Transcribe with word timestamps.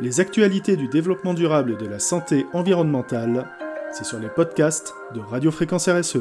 Les 0.00 0.18
actualités 0.18 0.76
du 0.76 0.88
développement 0.88 1.34
durable 1.34 1.72
et 1.72 1.76
de 1.76 1.88
la 1.88 2.00
santé 2.00 2.46
environnementale, 2.52 3.48
c'est 3.92 4.04
sur 4.04 4.18
les 4.18 4.28
podcasts 4.28 4.92
de 5.14 5.20
Radio 5.20 5.52
Fréquence 5.52 5.88
RSE. 5.88 6.18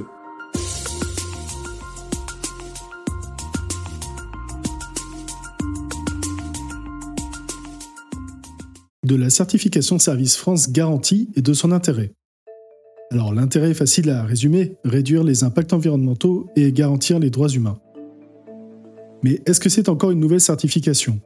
De 9.04 9.16
la 9.16 9.32
certification 9.32 9.98
Service 9.98 10.38
France 10.38 10.72
garantie 10.72 11.32
et 11.36 11.42
de 11.42 11.54
son 11.54 11.72
intérêt. 11.72 12.14
Alors 13.10 13.34
l'intérêt 13.34 13.72
est 13.72 13.74
facile 13.74 14.12
à 14.12 14.24
résumer, 14.24 14.78
réduire 14.86 15.24
les 15.24 15.44
impacts 15.44 15.74
environnementaux 15.74 16.48
et 16.56 16.72
garantir 16.72 17.18
les 17.18 17.32
droits 17.32 17.50
humains. 17.50 17.80
Mais 19.24 19.42
est-ce 19.48 19.60
que 19.60 19.70
c'est 19.70 19.90
encore 19.90 20.12
une 20.12 20.20
nouvelle 20.20 20.42
certification? 20.42 21.20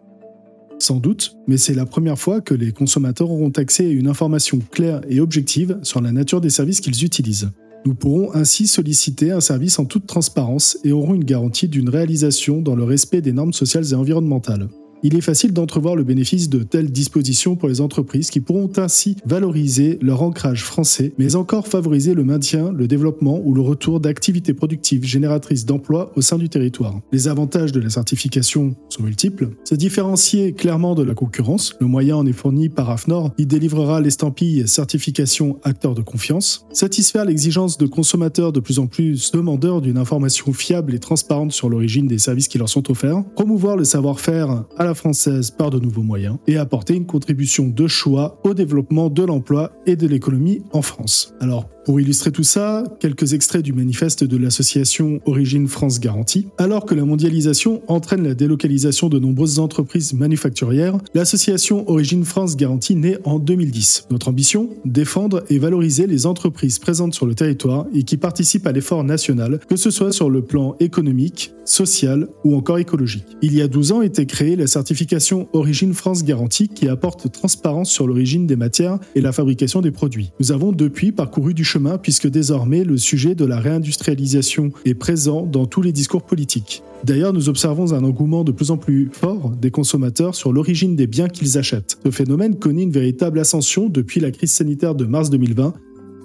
Sans 0.80 1.00
doute, 1.00 1.36
mais 1.48 1.58
c'est 1.58 1.74
la 1.74 1.86
première 1.86 2.20
fois 2.20 2.40
que 2.40 2.54
les 2.54 2.72
consommateurs 2.72 3.32
auront 3.32 3.52
accès 3.58 3.86
à 3.86 3.90
une 3.90 4.08
information 4.08 4.60
claire 4.72 5.02
et 5.10 5.20
objective 5.20 5.80
sur 5.82 6.02
la 6.02 6.12
nature 6.12 6.40
des 6.40 6.52
services 6.52 6.82
qu'ils 6.82 7.04
utilisent. 7.04 7.50
Nous 7.86 7.96
pourrons 7.96 8.34
ainsi 8.36 8.68
solliciter 8.68 9.32
un 9.32 9.40
service 9.40 9.80
en 9.80 9.86
toute 9.86 10.06
transparence 10.06 10.78
et 10.84 10.92
aurons 10.92 11.16
une 11.16 11.24
garantie 11.24 11.68
d'une 11.68 11.90
réalisation 11.90 12.62
dans 12.62 12.76
le 12.76 12.84
respect 12.84 13.22
des 13.22 13.32
normes 13.32 13.54
sociales 13.54 13.86
et 13.92 13.96
environnementales. 13.96 14.68
Il 15.04 15.16
est 15.16 15.22
facile 15.22 15.54
d'entrevoir 15.54 15.96
le 15.96 16.04
bénéfice 16.04 16.50
de 16.50 16.64
telles 16.64 16.92
dispositions 16.92 17.56
pour 17.56 17.70
les 17.70 17.82
entreprises 17.82 18.32
qui 18.32 18.40
pourront 18.40 18.72
ainsi 18.78 19.16
valoriser 19.26 20.00
leur 20.02 20.24
ancrage 20.24 20.64
français, 20.64 21.14
mais 21.20 21.36
encore 21.36 21.68
favoriser 21.68 22.16
le 22.16 22.24
maintien, 22.24 22.72
le 22.72 22.88
développement 22.88 23.40
ou 23.44 23.54
le 23.54 23.62
retour 23.62 24.00
d'activités 24.00 24.54
productives 24.54 25.06
génératrices 25.06 25.66
d'emplois 25.66 26.12
au 26.16 26.22
sein 26.22 26.38
du 26.38 26.50
territoire. 26.50 27.00
Les 27.12 27.28
avantages 27.28 27.72
de 27.72 27.80
la 27.80 27.90
certification 27.90 28.76
sont 28.90 29.04
multiples. 29.04 29.50
Se 29.66 29.76
différencier 29.76 30.54
clairement 30.54 30.96
de 30.96 31.04
la 31.04 31.14
concurrence, 31.14 31.76
le 31.80 31.86
moyen 31.86 32.16
en 32.16 32.26
est 32.26 32.34
fourni 32.34 32.70
par 32.70 32.90
AFNOR, 32.90 33.32
il 33.38 33.48
délivrera 33.48 34.02
l'estampille 34.02 34.68
certification 34.68 35.60
acteur 35.64 35.94
de 35.94 36.02
confiance. 36.02 36.66
Satisfaire 36.74 37.26
l'exigence 37.26 37.78
de 37.78 37.86
consommateurs 37.86 38.52
de 38.52 38.60
plus 38.60 38.80
en 38.80 38.88
plus 38.88 39.32
demandeurs 39.32 39.82
d'une 39.82 39.98
information 39.98 40.54
fiable 40.54 40.96
et 40.96 41.00
transparente 41.00 41.52
sur 41.52 41.70
l'origine 41.70 42.08
des 42.08 42.18
services 42.18 42.48
qui 42.48 42.58
leur 42.58 42.70
sont 42.70 42.90
offerts. 42.90 43.24
Promouvoir 43.36 43.78
le 43.78 43.84
savoir-faire 43.84 44.66
française 44.94 45.52
par 45.52 45.70
de 45.70 45.80
nouveaux 45.80 46.04
moyens 46.04 46.38
et 46.48 46.58
apporter 46.58 46.96
une 46.96 47.06
contribution 47.06 47.68
de 47.68 47.88
choix 47.88 48.40
au 48.44 48.54
développement 48.54 49.10
de 49.10 49.24
l'emploi 49.24 49.72
et 49.86 49.96
de 49.96 50.08
l'économie 50.08 50.62
en 50.72 50.82
France. 50.82 51.34
Alors, 51.40 51.70
pour 51.88 52.02
illustrer 52.02 52.34
tout 52.34 52.44
ça, 52.44 52.84
quelques 53.00 53.32
extraits 53.32 53.62
du 53.62 53.72
manifeste 53.72 54.26
de 54.26 54.36
l'association 54.36 55.22
Origine 55.24 55.70
France 55.70 56.02
Garantie. 56.02 56.48
Alors 56.58 56.86
que 56.86 56.94
la 56.94 57.06
mondialisation 57.06 57.82
entraîne 57.88 58.28
la 58.28 58.34
délocalisation 58.34 59.08
de 59.08 59.20
nombreuses 59.20 59.58
entreprises 59.58 60.14
manufacturières, 60.14 60.98
l'association 61.14 61.90
Origine 61.90 62.26
France 62.26 62.58
Garantie 62.58 62.98
naît 62.98 63.20
en 63.24 63.40
2010. 63.40 64.08
Notre 64.12 64.28
ambition 64.28 64.68
Défendre 64.84 65.46
et 65.50 65.60
valoriser 65.60 66.08
les 66.08 66.26
entreprises 66.26 66.78
présentes 66.78 67.14
sur 67.14 67.26
le 67.26 67.36
territoire 67.36 67.86
et 67.94 68.04
qui 68.04 68.18
participent 68.18 68.68
à 68.68 68.74
l'effort 68.74 69.06
national, 69.06 69.62
que 69.70 69.78
ce 69.78 69.90
soit 69.90 70.12
sur 70.12 70.30
le 70.30 70.42
plan 70.42 70.76
économique, 70.82 71.54
social 71.64 72.28
ou 72.44 72.56
encore 72.56 72.80
écologique. 72.80 73.26
Il 73.42 73.54
y 73.54 73.62
a 73.62 73.68
12 73.68 73.92
ans 73.94 74.02
était 74.02 74.26
créée 74.26 74.56
la 74.56 74.68
certification 74.68 75.48
Origine 75.54 75.94
France 75.94 76.24
Garantie 76.24 76.68
qui 76.68 76.88
apporte 76.90 77.32
transparence 77.32 77.92
sur 77.92 78.08
l'origine 78.08 78.48
des 78.48 78.56
matières 78.56 79.00
et 79.16 79.22
la 79.22 79.32
fabrication 79.32 79.82
des 79.82 79.92
produits. 79.92 80.32
Nous 80.40 80.52
avons 80.52 80.72
depuis 80.72 81.12
parcouru 81.12 81.54
du 81.54 81.64
chemin 81.64 81.77
puisque 82.02 82.28
désormais 82.28 82.84
le 82.84 82.98
sujet 82.98 83.36
de 83.36 83.46
la 83.46 83.60
réindustrialisation 83.60 84.72
est 84.86 84.96
présent 84.96 85.44
dans 85.44 85.66
tous 85.66 85.82
les 85.82 85.92
discours 85.92 86.24
politiques. 86.24 86.84
D'ailleurs, 87.04 87.34
nous 87.34 87.50
observons 87.50 87.94
un 87.94 88.04
engouement 88.04 88.44
de 88.44 88.52
plus 88.52 88.72
en 88.72 88.78
plus 88.78 89.10
fort 89.12 89.52
des 89.52 89.72
consommateurs 89.72 90.36
sur 90.36 90.52
l'origine 90.52 90.96
des 90.96 91.08
biens 91.08 91.28
qu'ils 91.28 91.58
achètent. 91.58 91.98
Ce 92.04 92.12
phénomène 92.12 92.56
connaît 92.56 92.84
une 92.84 92.92
véritable 92.92 93.40
ascension 93.40 93.90
depuis 93.90 94.20
la 94.20 94.32
crise 94.32 94.52
sanitaire 94.52 94.96
de 94.96 95.06
mars 95.06 95.30
2020 95.30 95.74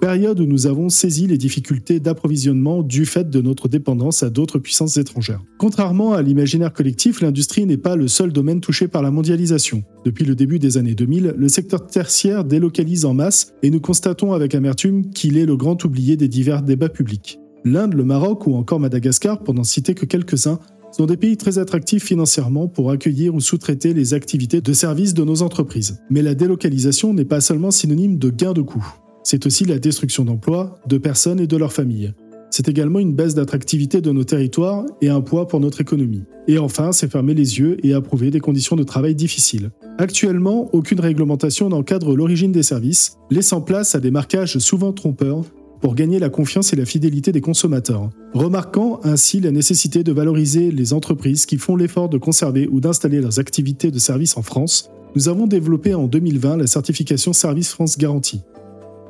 période 0.03 0.41
où 0.41 0.45
nous 0.45 0.67
avons 0.67 0.89
saisi 0.89 1.27
les 1.27 1.37
difficultés 1.37 2.01
d'approvisionnement 2.01 2.83
du 2.83 3.05
fait 3.05 3.29
de 3.29 3.39
notre 3.39 3.69
dépendance 3.69 4.21
à 4.21 4.29
d'autres 4.29 4.59
puissances 4.59 4.97
étrangères. 4.97 5.41
Contrairement 5.57 6.11
à 6.11 6.21
l'imaginaire 6.21 6.73
collectif, 6.73 7.21
l'industrie 7.21 7.65
n'est 7.65 7.77
pas 7.77 7.95
le 7.95 8.09
seul 8.09 8.33
domaine 8.33 8.59
touché 8.59 8.89
par 8.89 9.01
la 9.01 9.11
mondialisation. 9.11 9.85
Depuis 10.03 10.25
le 10.25 10.35
début 10.35 10.59
des 10.59 10.77
années 10.77 10.93
2000, 10.93 11.35
le 11.37 11.47
secteur 11.47 11.87
tertiaire 11.87 12.43
délocalise 12.43 13.05
en 13.05 13.13
masse 13.13 13.53
et 13.63 13.69
nous 13.69 13.79
constatons 13.79 14.33
avec 14.33 14.55
amertume 14.55 15.09
qu'il 15.11 15.37
est 15.37 15.45
le 15.45 15.55
grand 15.55 15.81
oublié 15.85 16.17
des 16.17 16.27
divers 16.27 16.63
débats 16.63 16.89
publics. 16.89 17.39
L'Inde, 17.63 17.93
le 17.93 18.03
Maroc 18.03 18.45
ou 18.45 18.55
encore 18.55 18.81
Madagascar, 18.81 19.41
pour 19.41 19.53
n'en 19.53 19.63
citer 19.63 19.93
que 19.93 20.05
quelques-uns, 20.05 20.59
sont 20.91 21.05
des 21.05 21.15
pays 21.15 21.37
très 21.37 21.59
attractifs 21.59 22.03
financièrement 22.03 22.67
pour 22.67 22.91
accueillir 22.91 23.33
ou 23.33 23.39
sous-traiter 23.39 23.93
les 23.93 24.13
activités 24.13 24.59
de 24.59 24.73
services 24.73 25.13
de 25.13 25.23
nos 25.23 25.43
entreprises. 25.43 26.01
Mais 26.09 26.21
la 26.21 26.35
délocalisation 26.35 27.13
n'est 27.13 27.23
pas 27.23 27.39
seulement 27.39 27.71
synonyme 27.71 28.17
de 28.17 28.29
gain 28.29 28.51
de 28.51 28.61
coûts. 28.61 28.85
C'est 29.23 29.45
aussi 29.45 29.63
la 29.65 29.79
destruction 29.79 30.25
d'emplois, 30.25 30.75
de 30.87 30.97
personnes 30.97 31.39
et 31.39 31.47
de 31.47 31.57
leurs 31.57 31.73
familles. 31.73 32.13
C'est 32.51 32.69
également 32.69 32.99
une 32.99 33.15
baisse 33.15 33.33
d'attractivité 33.33 33.99
de 33.99 34.11
nos 34.11 34.25
territoires 34.25 34.85
et 35.01 35.09
un 35.09 35.21
poids 35.21 35.47
pour 35.47 35.59
notre 35.59 35.81
économie. 35.81 36.23
Et 36.47 36.59
enfin, 36.59 36.91
c'est 36.91 37.09
fermer 37.09 37.33
les 37.33 37.57
yeux 37.57 37.77
et 37.83 37.93
approuver 37.93 38.29
des 38.29 38.41
conditions 38.41 38.75
de 38.75 38.83
travail 38.83 39.15
difficiles. 39.15 39.71
Actuellement, 39.97 40.69
aucune 40.73 40.99
réglementation 40.99 41.69
n'encadre 41.69 42.15
l'origine 42.15 42.51
des 42.51 42.61
services, 42.61 43.17
laissant 43.31 43.61
place 43.61 43.95
à 43.95 43.99
des 43.99 44.11
marquages 44.11 44.57
souvent 44.59 44.91
trompeurs 44.91 45.45
pour 45.81 45.95
gagner 45.95 46.19
la 46.19 46.29
confiance 46.29 46.73
et 46.73 46.75
la 46.75 46.85
fidélité 46.85 47.31
des 47.31 47.41
consommateurs. 47.41 48.09
Remarquant 48.33 48.99
ainsi 49.03 49.39
la 49.39 49.51
nécessité 49.51 50.03
de 50.03 50.11
valoriser 50.11 50.71
les 50.71 50.93
entreprises 50.93 51.45
qui 51.45 51.57
font 51.57 51.75
l'effort 51.75 52.07
de 52.07 52.17
conserver 52.17 52.67
ou 52.71 52.79
d'installer 52.79 53.19
leurs 53.19 53.39
activités 53.39 53.89
de 53.89 53.99
service 53.99 54.37
en 54.37 54.43
France, 54.43 54.91
nous 55.15 55.27
avons 55.27 55.47
développé 55.47 55.93
en 55.93 56.07
2020 56.07 56.57
la 56.57 56.67
certification 56.67 57.33
Service 57.33 57.71
France 57.71 57.97
Garantie. 57.97 58.41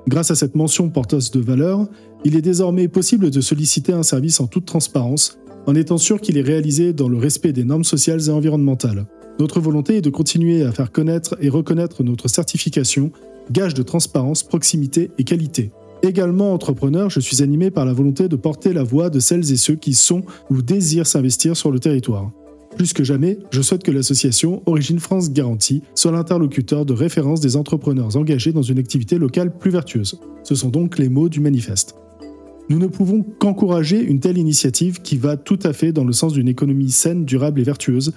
Grâce 0.08 0.32
à 0.32 0.36
cette 0.36 0.56
mention 0.56 0.90
porteuse 0.90 1.32
de 1.32 1.40
valeur, 1.40 1.88
il 2.26 2.36
est 2.36 2.42
désormais 2.42 2.88
possible 2.88 3.30
de 3.32 3.42
solliciter 3.42 3.94
un 3.94 4.04
service 4.04 4.40
en 4.40 4.48
toute 4.48 4.66
transparence, 4.66 5.40
en 5.66 5.76
étant 5.76 5.98
sûr 5.98 6.20
qu'il 6.20 6.38
est 6.38 6.42
réalisé 6.42 6.92
dans 6.92 7.08
le 7.08 7.18
respect 7.18 7.54
des 7.54 7.64
normes 7.64 7.86
sociales 7.86 8.28
et 8.28 8.30
environnementales. 8.30 9.06
Notre 9.40 9.60
volonté 9.60 9.98
est 9.98 10.02
de 10.02 10.10
continuer 10.10 10.64
à 10.64 10.72
faire 10.72 10.92
connaître 10.92 11.36
et 11.42 11.50
reconnaître 11.50 12.04
notre 12.04 12.28
certification, 12.28 13.12
gage 13.52 13.74
de 13.74 13.82
transparence, 13.82 14.44
proximité 14.44 15.12
et 15.18 15.24
qualité. 15.24 15.72
Également 16.04 16.54
entrepreneur, 16.54 17.10
je 17.10 17.22
suis 17.22 17.42
animé 17.42 17.72
par 17.72 17.86
la 17.86 17.94
volonté 17.94 18.28
de 18.28 18.36
porter 18.36 18.74
la 18.74 18.84
voix 18.84 19.10
de 19.10 19.20
celles 19.20 19.52
et 19.54 19.58
ceux 19.58 19.76
qui 19.76 19.94
sont 19.94 20.24
ou 20.50 20.62
désirent 20.62 21.08
s'investir 21.08 21.56
sur 21.56 21.72
le 21.72 21.80
territoire. 21.80 22.30
Plus 22.76 22.94
que 22.94 23.04
jamais, 23.04 23.38
je 23.52 23.62
souhaite 23.62 23.84
que 23.84 23.92
l'association 23.92 24.64
Origine 24.66 25.00
France 25.00 25.32
Garantie 25.32 25.84
soit 25.96 26.12
l'interlocuteur 26.12 26.86
de 26.86 26.94
référence 26.94 27.40
des 27.40 27.56
entrepreneurs 27.56 28.18
engagés 28.18 28.52
dans 28.52 28.62
une 28.62 28.80
activité 28.80 29.18
locale 29.18 29.56
plus 29.58 29.72
vertueuse. 29.72 30.20
Ce 30.44 30.56
sont 30.56 30.70
donc 30.70 30.98
les 30.98 31.10
mots 31.10 31.30
du 31.30 31.40
manifeste. 31.40 31.96
Nous 32.70 32.80
ne 32.80 32.88
pouvons 32.88 33.24
qu'encourager 33.40 34.02
une 34.02 34.20
telle 34.20 34.38
initiative 34.38 35.02
qui 35.02 35.18
va 35.18 35.38
tout 35.38 35.60
à 35.64 35.74
fait 35.74 35.92
dans 35.92 36.06
le 36.06 36.14
sens 36.14 36.34
d'une 36.34 36.48
économie 36.48 36.92
saine, 36.92 37.26
durable 37.26 37.60
et 37.60 37.64
vertueuse, 37.64 38.14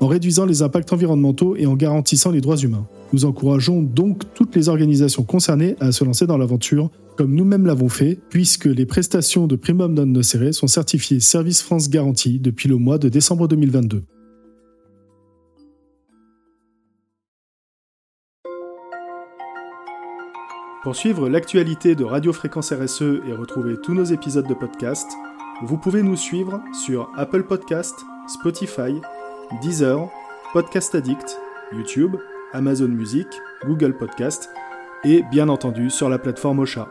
en 0.00 0.06
réduisant 0.06 0.46
les 0.46 0.62
impacts 0.62 0.92
environnementaux 0.92 1.54
et 1.56 1.66
en 1.66 1.76
garantissant 1.76 2.30
les 2.30 2.40
droits 2.40 2.56
humains. 2.56 2.86
Nous 3.12 3.26
encourageons 3.26 3.82
donc 3.82 4.22
toutes 4.34 4.56
les 4.56 4.68
organisations 4.68 5.22
concernées 5.22 5.76
à 5.80 5.92
se 5.92 6.04
lancer 6.04 6.26
dans 6.26 6.38
l'aventure, 6.38 6.90
comme 7.20 7.34
nous-mêmes 7.34 7.66
l'avons 7.66 7.90
fait, 7.90 8.18
puisque 8.30 8.64
les 8.64 8.86
prestations 8.86 9.46
de 9.46 9.54
Primum 9.54 9.92
non 9.92 10.06
nocere 10.06 10.54
sont 10.54 10.66
certifiées 10.66 11.20
Service 11.20 11.60
France 11.60 11.90
Garantie 11.90 12.40
depuis 12.40 12.66
le 12.66 12.76
mois 12.76 12.96
de 12.96 13.10
décembre 13.10 13.46
2022. 13.46 14.04
Pour 20.82 20.96
suivre 20.96 21.28
l'actualité 21.28 21.94
de 21.94 22.04
Radio 22.04 22.32
Fréquence 22.32 22.72
RSE 22.72 23.02
et 23.28 23.34
retrouver 23.34 23.76
tous 23.82 23.92
nos 23.92 24.04
épisodes 24.04 24.48
de 24.48 24.54
podcast, 24.54 25.10
vous 25.62 25.76
pouvez 25.76 26.02
nous 26.02 26.16
suivre 26.16 26.62
sur 26.86 27.10
Apple 27.18 27.42
Podcast, 27.42 27.96
Spotify, 28.28 28.94
Deezer, 29.60 30.08
Podcast 30.54 30.94
Addict, 30.94 31.36
YouTube, 31.74 32.16
Amazon 32.54 32.88
Music, 32.88 33.26
Google 33.66 33.94
Podcast 33.98 34.48
et 35.04 35.22
bien 35.30 35.50
entendu 35.50 35.90
sur 35.90 36.08
la 36.08 36.18
plateforme 36.18 36.60
Ocha. 36.60 36.88